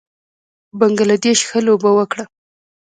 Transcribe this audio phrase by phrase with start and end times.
[0.79, 2.23] بنګله دېش ښه لوبه وکړه